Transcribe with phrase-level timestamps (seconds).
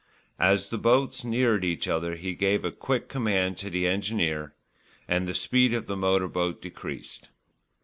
[0.39, 4.51] As the boats neared each other he gave a quick command to the engineer,
[5.07, 7.29] and the speed of the motor boat decreased.